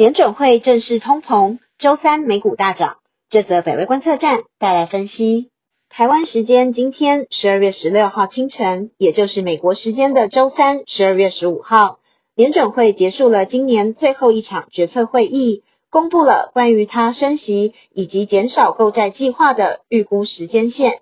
[0.00, 2.96] 联准会正式通膨，周三美股大涨。
[3.28, 5.50] 这则北威观测站带来分析。
[5.90, 11.98] 台湾时间今天十二月十六号清晨，也就是美国时间的周三十二月十五号，
[12.34, 21.00] 联准会结束了今年最后一场决策会议，公布了关于它升息以及减少购债计划的预估时间线。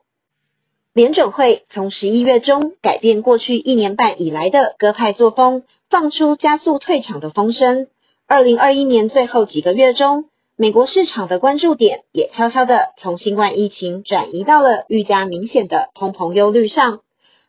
[0.92, 7.86] 联准会从十一月中改变过去一年半以来的鸽派作风，放出加速退场的风声。
[8.30, 17.00] 二零二一年最后几个月中，美国市场的关注点也悄悄地从新冠疫情转移到了愈加明显的通膨忧虑上。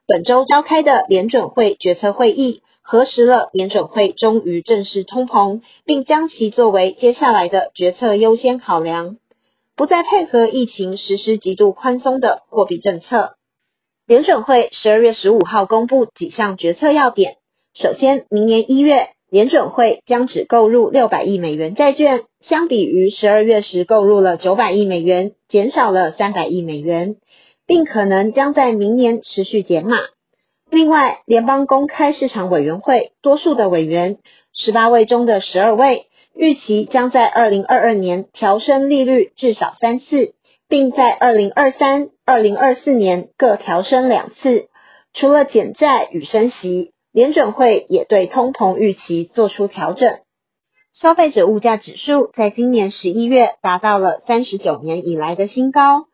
[0.08, 9.18] 本周召开的联准会决策会议核实了联准会终于正式通膨，并将其作为接下来的决策优先考量，
[9.76, 13.34] 不再配合疫情实施极度宽松的货币政策。
[14.08, 17.36] 联准会十二月十五号公布几项决策要点，
[17.74, 19.10] 首先，明年一月。
[19.32, 27.18] 联准会将只购入六百亿美元债券，相比于十二月时购入了九百亿美元，减少了三百亿美元，
[27.68, 29.98] 并可能将在明年持续减码。
[30.72, 34.18] 另外，联邦公开市场委员会多数的委员，
[34.54, 40.34] 十八位中的十二位，预期将在二零二二年调升利率至少三次，
[40.68, 44.70] 并在二零二三、二零二四年各调升两次。
[45.14, 46.94] 除了减债与升息。
[47.12, 50.20] 联准会也对通膨预期做出调整。
[50.94, 56.06] 消费者物价指数在今年十一月达到了三十九年以来的新高，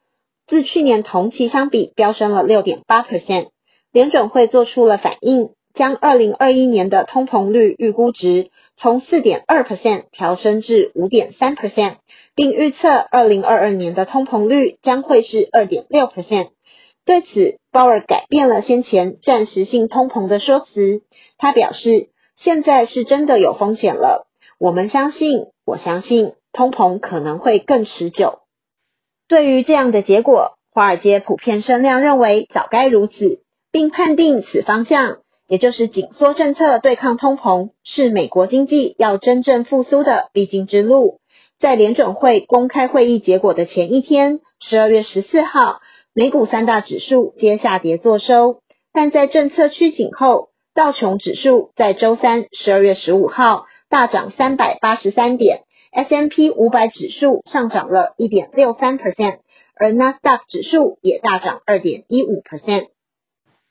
[0.47, 3.47] 自去年同期相比飙升了六点八 percent。
[3.91, 11.95] 联准会做出了反应，将二零二一年的通膨率预估值从四点二 percent 调升至五点三 percent，
[12.35, 16.49] 并预测二零二二年的通膨率将会是二点六 percent。
[17.05, 21.01] 对此，鲍尔改变了先前暂时性通膨的说辞。
[21.37, 24.27] 他表示，现在是真的有风险了。
[24.57, 28.39] 我们相信，我相信通膨可能会更持久。
[29.27, 33.41] 对于这样的结果，华尔街普遍声量认为早该如此，
[33.73, 35.17] 并判定此方向，
[35.49, 41.19] 也就是紧缩政策对抗通膨，是美国经济要真正复苏的必经之路。
[41.59, 45.81] 在联准会公开会议结果的前一天，十二月十四号。
[46.17, 48.61] 美股三大指数皆下跌作收，
[48.93, 59.39] 但在政策趋紧后，道琼指数在周三十二月十五号大涨三百八十三点，S M P 五百指数上涨了一点六三 percent，
[59.75, 62.85] 而纳斯达克指数也大涨二点一五 percent。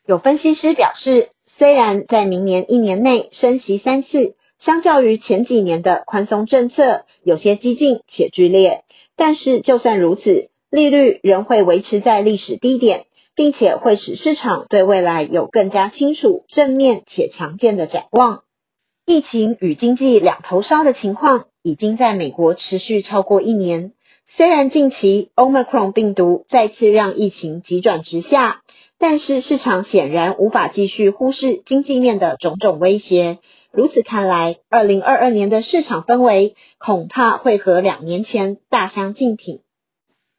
[0.06, 8.84] 有分析师表示，虽然在明年一年内升息三次，相较于前几年的宽松政策有些激进且剧烈，
[9.16, 10.50] 但是就算如此。
[10.74, 13.04] 利率仍会维持在历史低点，
[13.36, 18.40] 并且会使市场对未来有更加清楚、正面且强健的展望。
[19.06, 23.92] 疫情与经济两头烧的情况已经在美国持续超过一年。
[24.36, 28.62] 虽然近期 Omicron 病毒再次让疫情急转直下，
[28.98, 33.38] 但是市场显然无法继续忽视经济面的种种威胁。
[33.70, 39.60] 如此看来，二零二二年的市场氛围恐怕会和两年前大相径庭。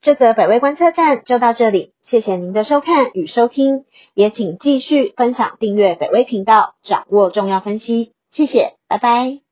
[0.05, 9.44] 这则北威观测站就到这里，谢谢您的收看与收听，也请继续分享订阅北威频道，掌握重要分析，谢谢，拜拜。